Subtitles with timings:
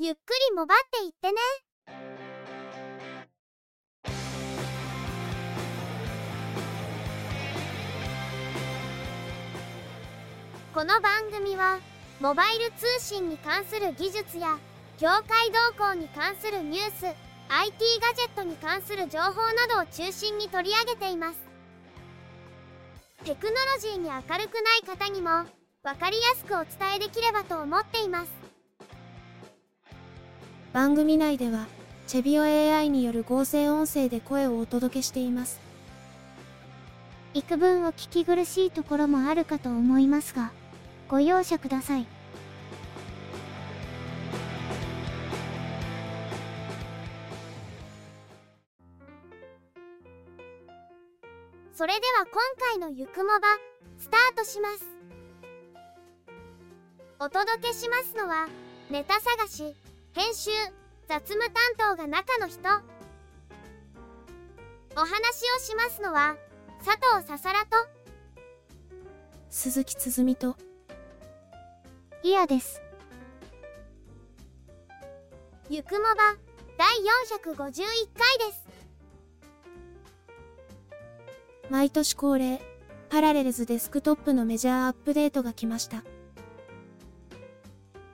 [0.00, 0.18] ゆっく
[0.50, 1.38] りもばっていってね。
[10.72, 11.80] この番組は、
[12.20, 14.56] モバイル通信に関する技術や、
[15.00, 17.04] 業界動向に関するニュース、
[17.48, 21.40] IT ガジェットに関する情報などを中心に取り上げています。
[23.24, 25.30] テクノロジーに明るくない方にも、
[25.82, 28.37] わかりやすくお伝えできればと思っています。
[30.72, 31.66] 番組内では、
[32.06, 35.60] チェビオ AI による合成音声で声をお届けしています。
[37.32, 40.52] 幾分お聞き苦しいところもあるかと思いますが、
[41.08, 42.06] ご容赦ください。
[51.72, 53.40] それでは今回のゆくもば、
[53.98, 54.84] スタートします。
[57.20, 58.48] お届けしますのは、
[58.90, 59.74] ネタ探し、
[60.14, 60.50] 編集、
[61.06, 62.60] 雑務担当が中の人。
[64.96, 65.10] お話
[65.56, 66.36] をしますのは、
[66.84, 67.76] 佐藤ささらと、
[69.50, 70.56] 鈴木つづみと、
[72.22, 72.82] いやです。
[75.68, 76.36] ゆくもば、
[76.76, 76.88] 第
[77.44, 78.66] 451回です。
[81.70, 82.60] 毎年恒例、
[83.10, 86.02] パラレルズデスクトップのメジャーアップデートが来ました。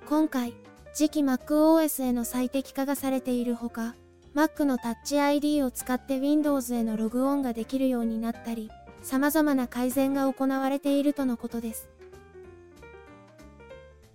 [0.07, 0.55] 今回、
[0.95, 3.97] 次期 MacOS への最適化がされているほか、
[4.33, 8.71] Mac の Touch ID を使って Windows へのログオンができるようになったり、
[9.03, 11.89] 様々な改善が行われているとのことです。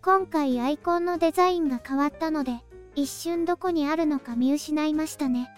[0.02, 2.54] 今回アイコンのデザインが変わったので、
[2.96, 5.54] 一瞬どこにあるのか見失いましたね。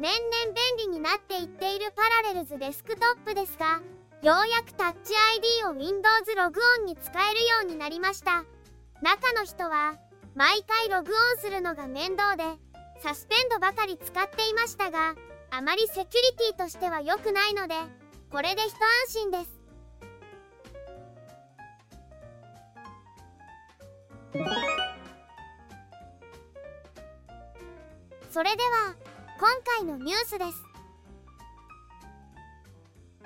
[0.00, 3.80] 年々便利になっていっているパラレルズデスクトップですが、
[4.22, 8.44] ようやくタッチ ID を Windows ログオンに使えるようになりました。
[9.04, 9.98] 中の人は、
[10.34, 12.44] 毎回ログオンするのが面倒で、
[13.02, 15.14] サスペンドばかり使っていましたが、
[15.50, 17.74] あまりセキュリティとしては良くないので、
[18.30, 19.60] これで一安心です。
[28.30, 28.96] それでは、
[29.38, 30.62] 今回のニュースです。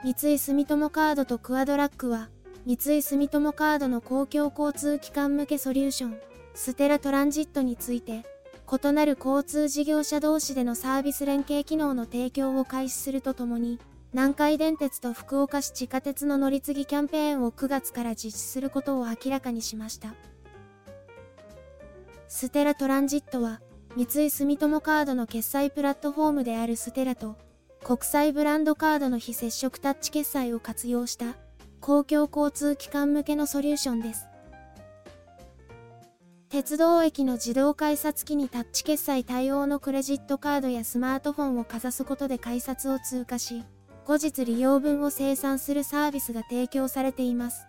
[0.02, 2.30] 三井住友カードとクアドラックは、
[2.68, 6.20] 三井住友カードの公共交通機関向けソリューション、
[6.52, 8.26] ステラトランジットについて、
[8.70, 13.78] 異なる交通事業者同士でのサービス連携機能の提供を開始するとともに、
[14.12, 20.14] 南海電鉄と福岡市地下鉄の乗り継ぎキャンペーンを9月から実施することを明らかにしました。
[22.28, 23.62] ステラトランジットは、
[23.96, 27.36] 三井住友カードの決済プラットフォームであるステラと、
[27.82, 31.34] 国際ブランドカードの非接触タッチ決済を活用した
[31.80, 34.26] 公共交通機関向けのソリューションです。
[36.48, 43.64] 鉄道駅の自動改札機にタッチ決済対応のクレジットカードやスマートフォンをかざすことで改札を通過し、
[44.06, 47.66] 後日利用分を生産するサービスが提供されています。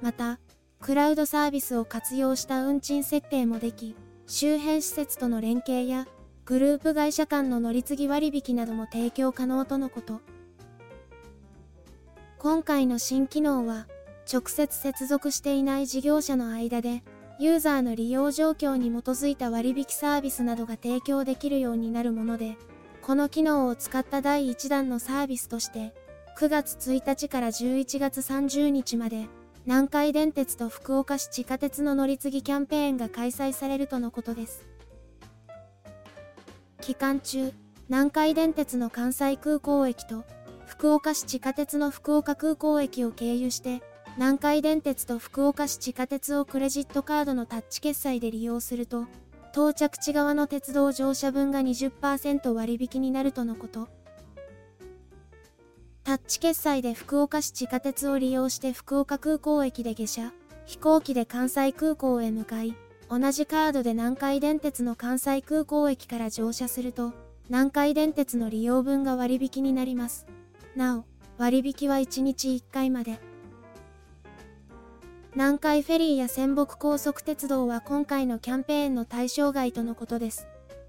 [0.00, 0.40] また、
[0.80, 3.94] クラウドサービスを活用した運賃設定もでき、
[4.26, 6.06] 周辺施設との連携や、
[6.46, 10.22] グループ会社間の乗り継ぎ割引なども提供可能とのこと。
[12.42, 13.86] 今回の新機能は、
[14.28, 17.04] 直接接続していない事業者の間で、
[17.38, 22.56] ユーザーの利用状況に基づいた割引サービスなどが提供できるようになるもので、
[23.00, 25.94] この機能を使った第1弾のサービスとして、
[26.36, 29.28] 9月1日から11月30日まで、
[29.64, 34.66] 南海電鉄と福岡市地下鉄の乗り継ぎキャンペーンが開催されるとのことです。
[36.80, 37.52] 期間中、
[37.88, 40.24] 南海電鉄の関西空港駅と
[40.82, 43.84] 福岡市地下鉄の福岡空港駅を経由して、
[44.16, 49.06] 南海電鉄と福岡市地下鉄をクレジットカードのタッチ決済で利用すると、
[49.52, 53.86] 到着地側の鉄道乗車分が20%割引になるとのこと。
[56.02, 60.32] タッチ決済で福岡市地下鉄を利用して福岡空港駅で下車、
[60.66, 62.74] 飛行機で関西空港へ向かい、
[63.08, 67.12] 同じカードで南海電鉄の関西空港駅から乗車すると、
[67.48, 70.26] 南海電鉄の利用分が割引になります。
[70.74, 71.04] なお、
[71.36, 73.18] 割引は1日1回まで。
[75.34, 80.46] 南海フェリーや仙北高速鉄道は今回のキャンペーンの対象外とのことです。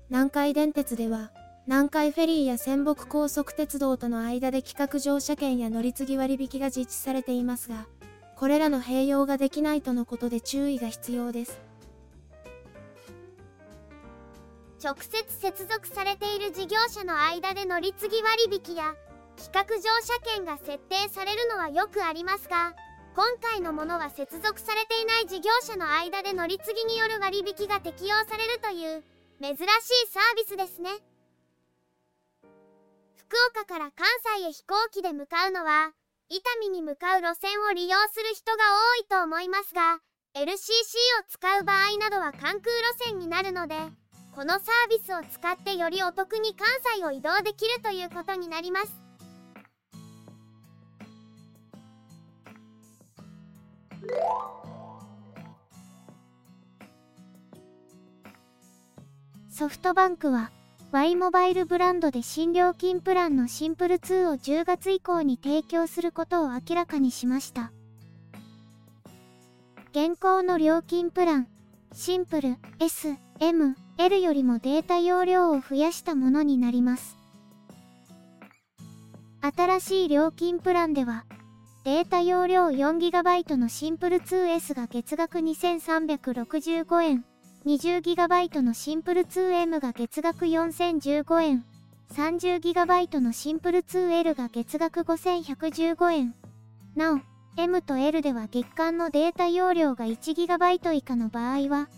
[0.09, 1.31] 南海電鉄では、
[1.65, 7.87] 南海フェリーや仙北高速鉄道との間で企画乗車券や乗り継ぎ割引が実施されていますが、
[8.35, 11.61] これらの併用ができないとのことで注意が必要です。
[14.83, 18.95] 直接接続されている事業者の間で乗り継ぎ割引や
[19.37, 22.73] 企画乗車券が設定されるのはよくありますが、
[23.15, 29.03] 今回のものは接続されていない事業者の間で乗り継ぎによる割引が適用されるという
[29.41, 29.65] 珍しい
[30.09, 30.89] サービスですね。
[33.33, 34.05] 福岡から関
[34.37, 35.91] 西へ飛行機で向かうのは
[36.29, 38.63] 伊丹に向かう路線を利用する人が
[38.97, 39.99] 多いと思いますが
[40.35, 40.53] LCC を
[41.27, 43.75] 使う場合などは関空路線になるので
[44.35, 49.02] このサービスを使ってよりお得に関西を移動できるということになります。
[59.49, 60.51] ソフトバンクは
[60.91, 67.71] Y モバイルブランドで新料金プランのシンプル2を10月以降に提供することを明らかにしました。
[69.91, 71.47] 現行の料金プラン、
[71.93, 77.15] シンプル S、M、L よりもデータ容量を増やしたものになります。
[79.41, 81.25] 新しい料金プランでは、
[81.83, 87.25] データ容量 4GB のシンプル 2S が月額2365円、
[87.65, 91.65] 20GB のシンプル 2M が月額4015円、
[92.13, 96.35] 30GB のシンプル 2L が月額5115円。
[96.95, 97.19] なお、
[97.57, 101.89] M と L では月間のデータ容量が 1GB 以下の場合は、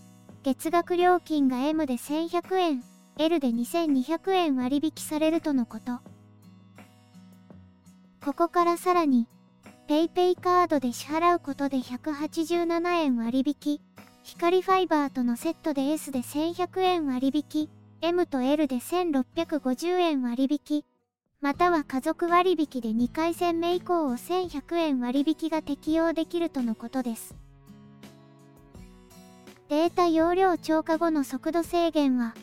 [0.42, 2.84] 月額料金が M で1100円、
[3.20, 6.00] L で2200円割引されるとのこと。
[8.24, 9.28] ここからさらに、
[9.88, 13.80] PayPay カードで支払うことで187円割引、
[14.24, 17.70] 光ファイバーとのセットで S で1100円割引、
[18.02, 20.84] M と L で1650円割引、
[21.40, 27.36] または家族割引で2回戦目以降を1100円割引が適用できるとのことです。
[29.70, 32.34] データ容量超過後の速度制限は、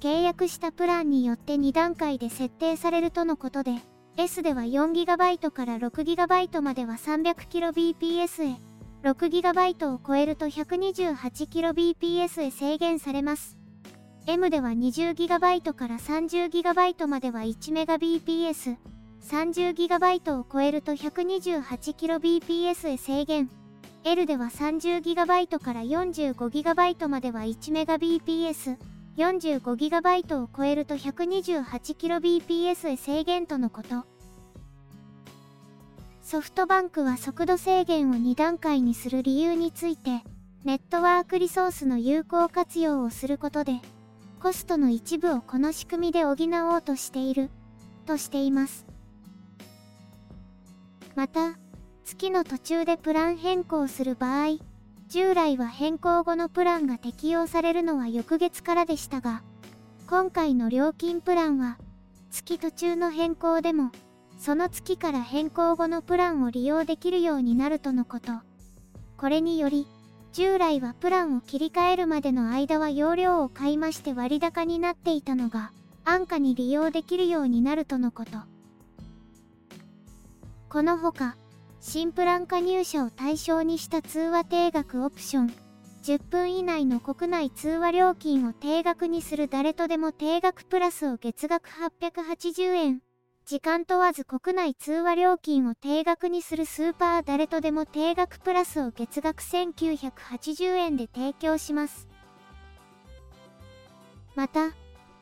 [0.00, 3.74] 契約したプランによって2段階で設定されるとのことで、
[4.16, 8.56] S では 4GB から 6GB までは 300kbps へ、
[9.02, 13.56] 6GB を超えると 128kbps へ制限されます。
[14.26, 18.76] M では 20GB から 30GB までは 1Mbps、
[19.22, 23.48] 30GB を超えると 128kbps へ制限。
[24.04, 28.76] L では 30GB から 45GB までは 1Mbps、
[29.20, 34.06] 45GB を超えると 128kbps へ制限とのこと。
[36.22, 40.22] ソフトバンクは速度制限を2段階にする理由について、
[40.64, 43.80] ネットワークリソースの有効活用をすることで、
[44.40, 46.36] コストの一部をこの仕組みで補
[46.72, 47.50] おうとしている、
[48.06, 48.86] としています。
[51.14, 51.58] また、
[52.04, 54.69] 月の途中でプラン変更する場合、
[55.10, 59.42] 従来は変更後のプランが適用されるのは翌月からでしたが、
[60.06, 61.78] 今回の料金プランは、
[62.30, 63.90] 月途中の変更でも、
[64.38, 68.34] その月から変更後のプランを利用できるようになるとのこと。
[69.16, 69.88] これにより、
[70.32, 75.72] 従来はプランを切り替えるまでの間は容量を買いまして割高になっていたのが、
[76.04, 78.30] 安価に利用できるようになるとのこと。
[80.68, 81.34] このほか、
[81.82, 85.54] 新プラン加入者を対象にした通話定額オプション、
[86.02, 93.00] 10分以内の国内通話料金を定額にする誰とでも定額プラスを月額880円。
[93.46, 102.08] 時間問わず国内通話料金を定額にするスーパー誰とでも定額プラスを月額1980円で提供します。
[104.36, 104.72] また、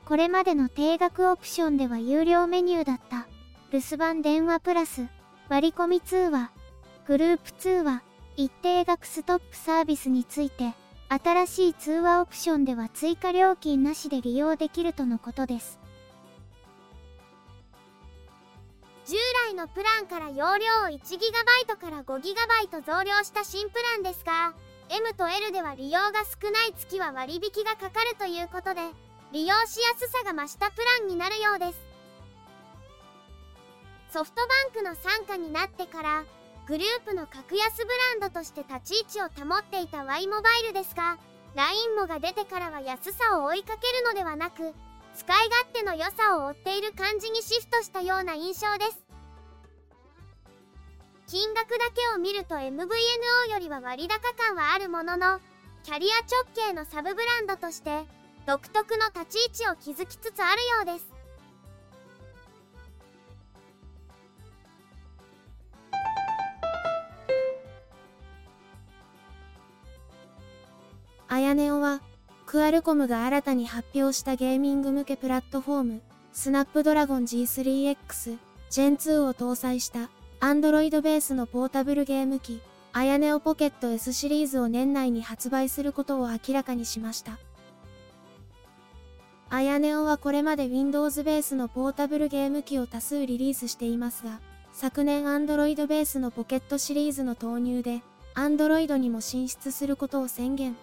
[0.04, 3.28] これまでの定額オプションでは有料メニューだった
[3.70, 5.06] 留守番電話プラス
[5.48, 6.50] 割り込み通話、
[7.08, 8.02] グループ通話、
[8.36, 10.74] 一定額ストップサービスについて、
[11.08, 15.80] 新しい通話オプションでは追加料金なしで利用できるとのことです。
[19.06, 19.16] 従
[19.48, 24.52] 来のプランから容量を 1GB から 5GB 増量した新プランですが
[24.90, 28.82] M と L では利用が少ない月は割引がかかるということで
[29.32, 31.80] 利用しやすさが増したプランになるようです
[34.10, 36.24] ソフトバンクの傘下になってから
[36.68, 37.84] グループの格安ブ
[38.20, 41.16] ランドとして立ち位置を保っていた Y モバイルですが
[41.54, 44.74] LINE もが出てからは安さを追いかけるのではなく
[45.16, 49.02] 使い勝手の良さを追っている感じにシフトしたような印象です。
[51.26, 55.40] 金額だけを見ると MVNO よりは割高感はあるものの
[55.84, 58.04] キャリア直系のサブブランドとして
[58.46, 61.17] 独特の立ち位置を築きつつあるようです。
[71.30, 72.00] あやねおは
[72.46, 78.38] クアルコムが新たに発表したゲーミング向けプラットフォーム、スナップドラゴン G3X、
[78.70, 80.08] Gen2 を搭載した、
[80.40, 82.62] Android ベースのポータブルゲーム機、
[82.94, 87.38] あやねおポケット S シリーズを年内に発売することを明らかにしました。
[89.50, 94.40] あやねおはこれまで Windows ベースのポータブルゲーム機を多数リリースしていますが、
[94.72, 98.00] 昨年 Android ベースのポケットシリーズの投入で、
[98.34, 100.74] Android にも進出することを宣言。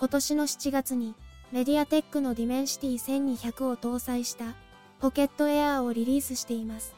[0.00, 1.14] 今年の7月に、
[1.52, 4.54] MediaTek の Dimensity 1200を搭載した
[4.98, 6.94] Pocket Air をリリースしています。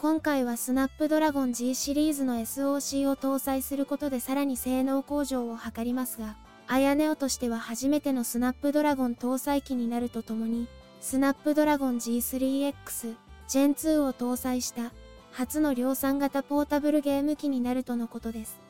[0.00, 6.34] 今回はスナップドラゴン G シリーズの SOC を搭載することでさらに性能向上を図りますが、
[6.66, 10.66] AYANEO としては初めての Snapdragon 搭載機になるとともに、
[11.00, 13.14] Snapdragon G3X
[13.46, 14.92] Gen 2を搭載した
[15.30, 18.61] 初の量産型ポータブルゲーム機になるとのことです。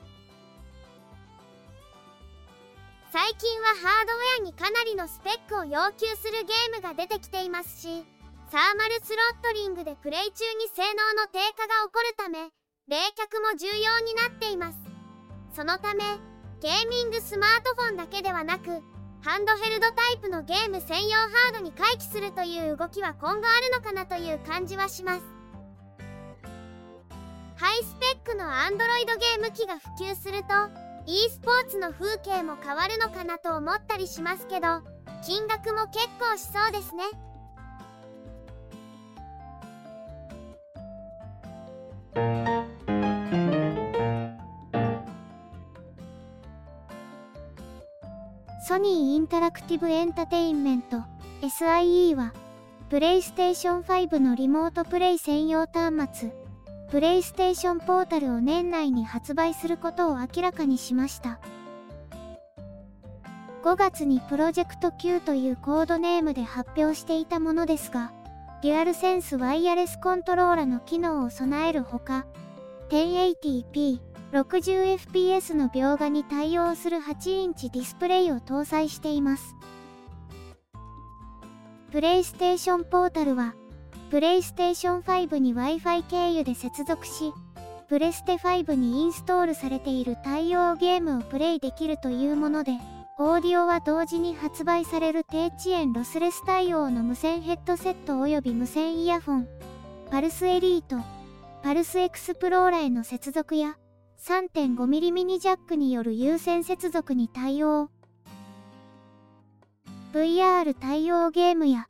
[3.12, 8.06] 最近はハードウェアにかなりのスペックを要求するゲームが出てきていますし、
[8.50, 12.48] サーマルスロットリングでプレイ中に性能の低下が起こるため、
[12.88, 14.78] 冷却も重要になっています。
[15.52, 16.00] そのため、
[16.62, 18.80] ゲーミングスマートフォンだけではなく、
[19.20, 25.22] ハンドヘルドタイプのゲーム専用ハードに回帰するという動きは今後あるのかなという感じはします。
[27.56, 34.82] ハイスペックの Android ゲーム機が普及すると、e スポーツの風景も変わるのかなと思ったりしますけど、
[35.24, 37.04] 金額も結構しそうですね。
[48.64, 50.98] ソニーインタラクティブエンタテインメント
[51.42, 52.32] SIE は、
[52.90, 56.41] プレイステーション5のリモートプレイ専用端末、
[56.92, 61.40] プレイステーションポータルを年内に発売することを明らかにしました。
[63.64, 68.12] 5月にプロジェクト Q というコードネームで発表していたものですが、
[68.62, 72.26] デュアルセンスワイヤレスコントローラの機能を備えるほか、
[72.90, 73.98] 1080p、
[74.32, 79.56] 60fps の描画に対応する8インチディスプレイを搭載しています。
[81.90, 83.54] プレイステーションポータルは、
[84.12, 87.32] プレイステーション5に Wi-Fi 経由で接続し、
[87.88, 92.72] プレステ5にインストールされている対応ゲームをプレイできるというもので、
[93.18, 99.48] オーディオは同時に発売される低遅延ロスレス対応の無線ヘッドセット及び無線イヤホン、
[100.10, 100.96] パルスエリート、
[101.62, 103.78] パルスエクスプローラへの接続や、
[104.20, 107.88] 3.5mm ミニジャックによる有線接続に対応。
[110.12, 111.88] VR 対応ゲームや、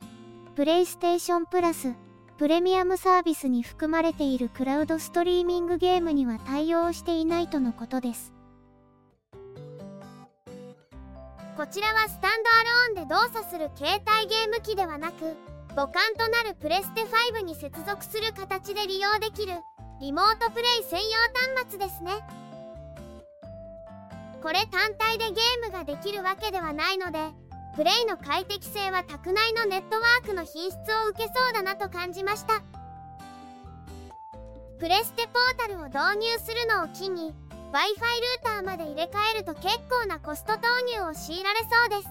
[0.55, 1.91] プレイステーションプラス、
[2.37, 8.33] プレミアムサービスに含まれているクラウドストリーミングゲームには対応していないとのことです。
[11.55, 15.35] こちらはスタンドアローンで動作する携帯ゲーム機ではなく、
[15.75, 19.53] 母艦となるプレステ5に接続する形で利用できる
[19.99, 21.17] リモートプレイ専用
[21.55, 22.11] 端末ですね
[24.43, 27.19] これ単体でゲームができるわけではないので
[27.75, 32.61] プレイの快適性は宅内のネットワークの品質を受けそうだなと感じました。
[34.79, 37.33] プレステポータルを導入するのを機に
[37.71, 42.09] Wi-Fi ルーターまで入れ替えると結構なコスト投入を強いられそうです。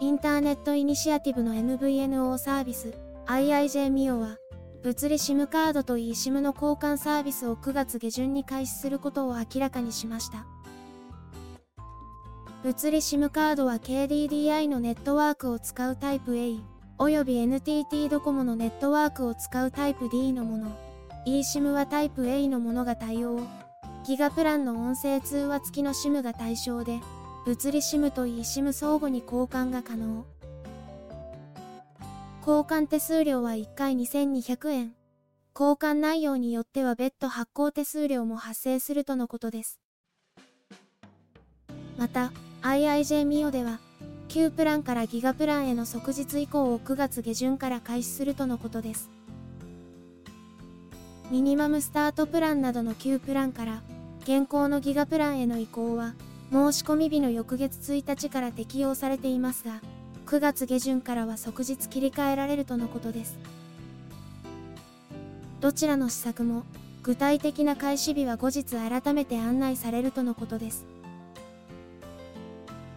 [0.00, 2.94] インターネットイニシアティブの MVNO サービス
[3.26, 4.39] IIJ ミオは
[4.82, 10.46] 物理 SIM カードと eSIM の交換サービスを9月下旬に開始することを明らかにしました。
[12.62, 16.56] 物理 SIM カードは KDDI のネットワークを使うタイプ A
[16.98, 20.76] および NTT ドコモのネットワークを使うタイプ D のもの。
[21.26, 23.40] eSIM はタイプ A のものが対応。
[24.06, 27.00] ギガプランの音声通話付きの SIM が対象で
[27.44, 30.24] 物理 SIM と eSIM 相互に交換が可能。
[32.40, 34.94] 交換手数料は1回2200円。
[35.54, 39.78] 交換内容によっては別途発行手数料も発生するとのことです。
[41.98, 42.32] また、
[42.62, 43.78] IIJ ミオでは、
[44.28, 49.10] 旧プランからギガプランへの即日移行を9月下旬から開始するとのことです。
[51.30, 53.82] ミニマムスタートプランなどの旧プランから、
[54.22, 56.14] 現行のギガプランへの移行は、
[56.50, 59.82] 申し込み日の翌月1日から適用されていますが、
[60.30, 63.36] 9月下旬からは即日切り替えられるとのことです。
[65.60, 66.62] どちらの施策も、
[67.02, 70.86] 具体的な開始日は後日改めて案内されるとのことです。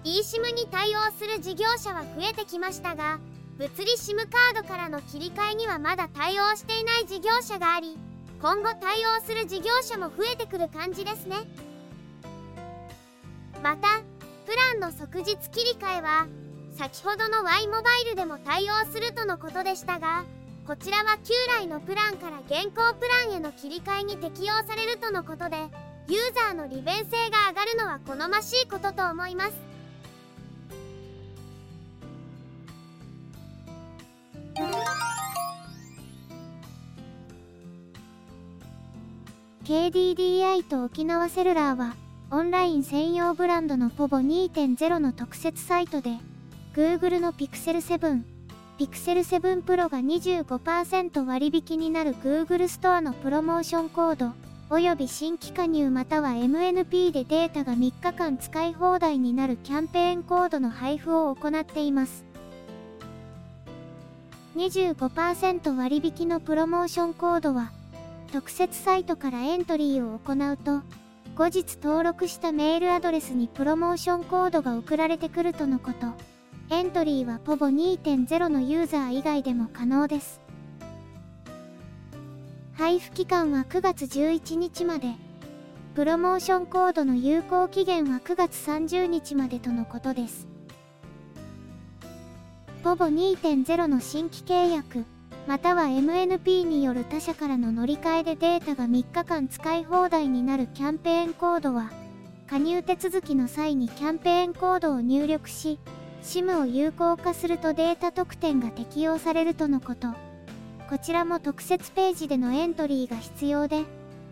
[0.03, 3.17] eSIM に対応する事業者は増えてきましたが、
[3.57, 7.97] 物理 SIM カードからの切り替えにはまだ対応していない事業者があり、
[8.43, 11.37] 今後対応する事業者も増えてくる感じですね。
[13.63, 14.03] また
[14.45, 16.27] プランの即日切り替えは
[16.75, 20.25] 先ほどの Y モバイルでも対応するとのことでしたが
[20.65, 25.58] こちらは旧来のプランから現行プランへの切り替えに適用されるとのことで
[26.08, 29.53] ユーザーの利便性が上がるのは好ましいことと思います。
[39.65, 41.96] KDDI と沖縄セルラーは
[42.32, 46.12] オンライン専用ブランドの POVO2.0 の特設サイトで
[46.74, 48.24] Google の Pixel 7
[48.80, 54.32] Pixel 7 Pro が25%割引になる Google ストアのプロモーションコード。
[54.72, 62.25] および新規加入または MNP でデータが3日間使い放題になるキャンペーンコードの配布を行っています。
[64.56, 67.72] 25%割引のプロモーションコードは
[68.32, 70.82] 特設サイトからエントリーを行うと
[71.36, 76.32] 後日登録したメールアドレスにプロモーションコードが送られてくるとのこと。
[76.74, 80.42] エントリーは POVO2.0 のユーザー以外でも可能です。
[82.74, 85.13] 配布期間は9月11日まで。
[85.94, 90.48] プロモーションコードの有効期限は9月30日までとのことです。
[92.84, 95.06] POVO2.0 の新規契約
[95.46, 101.92] または MNP による他社からの乗り換えでデータが3日間使い放題になるキャンペーンコードは
[102.50, 105.77] 加入手続きの際にキャンペーンコードを入力し
[106.24, 110.08] SIM を有効化するとデータ特典が適用されるとのこと。
[110.89, 113.84] こちらも特設ページでのエントリーが必要で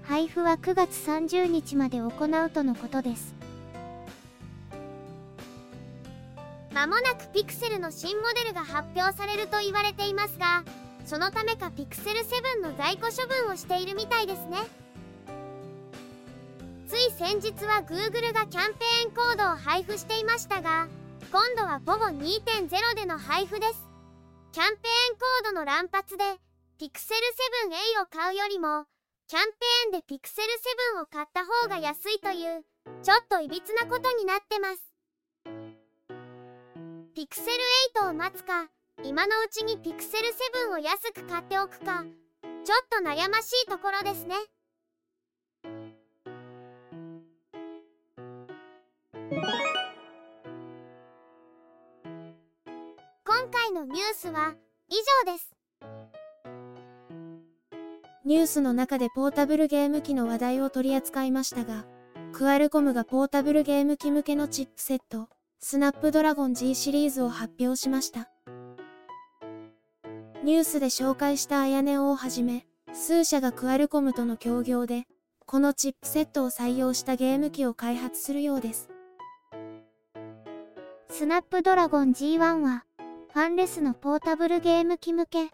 [0.04, 3.36] 配布は9月30日まで行うとのことです。
[6.74, 10.64] まもなくピクセルの新モデルが発表されると言われていますが
[11.06, 14.58] そのためかピクセル7の在庫処分をしているみたいですね。
[16.88, 20.88] つい先日は Google がキャンペーンコードを配布していましたが
[21.32, 23.88] 今度は POVO2.0 での配布です。
[24.52, 24.76] キャンペーン
[25.16, 26.26] コードの乱発で
[26.78, 27.16] Pixel
[27.72, 28.84] 7A を買うよりも
[29.28, 30.42] キャンペーンで Pixel
[31.00, 32.66] 7を買った方が安いという
[33.02, 34.84] ちょっといびつなことになってます。
[37.16, 37.48] Pixel
[37.96, 38.68] 8を待つか
[39.02, 39.94] 今のうちに Pixel
[40.68, 42.04] 7を安く買っておくか
[42.66, 44.36] ちょっと悩ましいところですね。
[53.92, 54.56] ニュースは
[54.88, 55.54] 以上です
[58.24, 61.84] ニュースの中でポータブルゲーム機の話題を取り扱いましたが、
[62.32, 65.28] クアルコムがポータブルゲーム機向けのチップセット、
[65.60, 68.30] スナップドラゴン G シリーズを発表しました。
[70.44, 75.04] ニュースで紹介したアヤネオをはじめ、数社がクアルコムとの協業で、
[75.46, 78.90] このチップセットを採用したゲーム機を開発するようです。
[81.10, 82.86] スナップドラゴン G1 は、
[83.34, 85.52] ファンレスのポータブルゲーム機向け、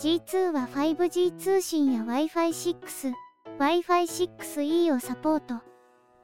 [0.00, 3.12] G2 は 5G 通信や Wi-Fi6、
[3.56, 5.54] Wi-Fi6E をサポート。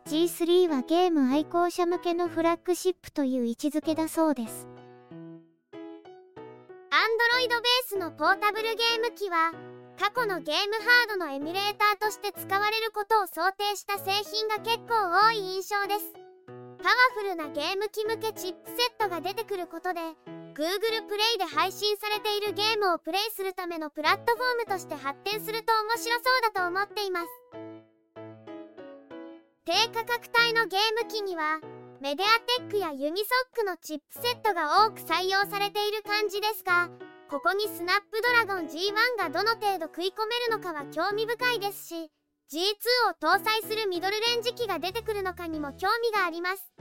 [0.07, 4.66] G3 はゲーム愛好者向けのフラッグシップという位置づけだそうです。
[5.72, 9.53] Android ベースのポータブルゲーム機は、
[9.96, 16.12] 過去のゲームハードのエミュレーターとして使われることを想定した製品が結構多い印象です。
[16.83, 20.00] パワフルなゲーム機向けチップセットが出てくることで、
[20.61, 27.27] Google プレイで配信されているゲームをプレイするためのプラットフォームとして発展すると面白そうだと思っています。
[29.64, 31.61] 低価格帯のゲーム機には
[32.03, 36.90] メディアテックやユニソックのチップセットが多く採用されている感じですが
[37.31, 42.11] ここにスナップドラゴン G1 がどの程度食い込めるのかは興味深いですし
[42.53, 42.61] G2
[43.09, 46.80] を搭載するミドルレンジ機が出てくるのかにも興味があります。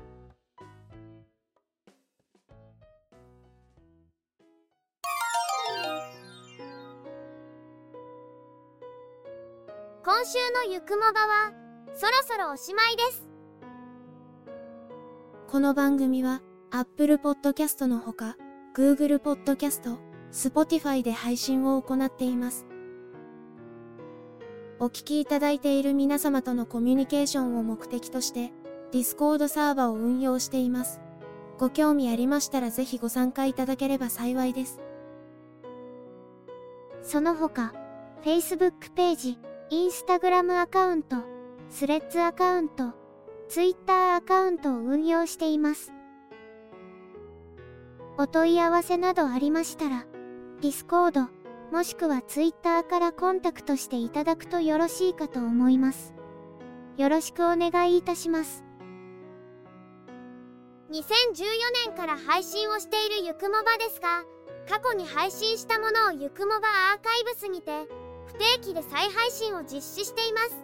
[10.12, 11.54] 今週のゆくもばは
[11.94, 13.30] そろそろおしまいです。
[15.48, 16.42] この番組は
[16.72, 18.36] Apple Podcast のほか
[18.76, 20.00] Google Podcast、
[20.32, 22.66] Spotify で配信を行っています。
[24.80, 28.52] お聞きいただいている皆様とのコミュニケーションを目的として
[28.92, 31.02] Discord サーバを運用しています。
[31.60, 34.80] ご興味ありましたらぜひご参加いただければ幸いです。
[37.04, 37.76] その他
[38.24, 39.38] Facebook ページ
[39.72, 41.18] インスタグラムアカウント、
[41.70, 42.94] スレッズアカウント、
[43.50, 45.94] ツイッターアカウントを運用しています。
[48.18, 50.08] お問い合わせなどありましたら、
[50.62, 51.28] Discord、
[51.72, 56.16] もしくはツイッターからコンタクトしていただくとよろしいかと思います。
[56.98, 58.64] よろしくお願いいたします。
[60.90, 60.96] 2014
[61.86, 64.24] 年から配信をしているゆくもばですが、
[64.68, 67.88] 過去に配信したものをゆくもばアーカイブスにて、
[68.30, 70.58] 不定期で再配信を実施しています。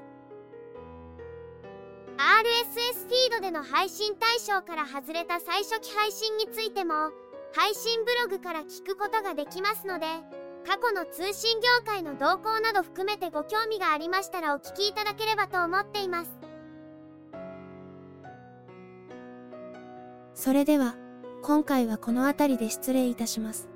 [2.17, 6.93] RSS フィードでの配信対象から外れた最初期配信についても、
[7.53, 10.05] 配信ブログから聞くことができますので、
[10.67, 16.31] 過去の通信業界の動向など含めてご興味がありましたらお聞きいただければと思っています。
[20.35, 20.95] それでは、
[21.41, 23.69] 今回はこの辺りで失礼いたします。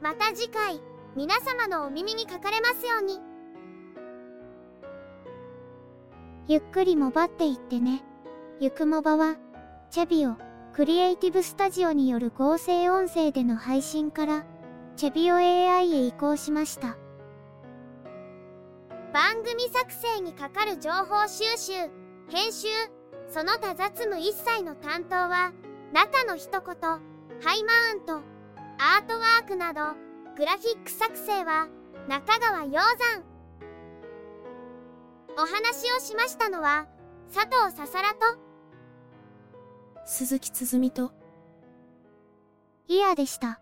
[0.00, 0.80] また次回、
[1.14, 3.20] 皆様のお耳にかかれますように。
[6.48, 8.02] ゆっくりもばっていってね。
[8.60, 9.36] ゆくもばは、
[9.90, 10.36] チェビオ、
[10.72, 14.46] クリエイティブスタジオによる合成音声での配信から、
[14.96, 16.96] チェビオ AI へ移行しました。
[19.12, 21.72] 番組作成にかかる情報収集、
[22.30, 22.68] 編集、
[23.28, 25.52] その他雑務一切の担当は、
[25.92, 26.98] 中の一言、ハ
[27.54, 28.14] イマウント、
[28.78, 30.01] アートワークなど、
[30.36, 31.68] グラフィック作成は、
[32.08, 33.22] 中川洋山。
[35.36, 36.86] お話をしましたのは、
[37.32, 38.18] 佐藤ささらと、
[40.06, 41.12] 鈴木つづみと、
[42.88, 43.60] イヤでした。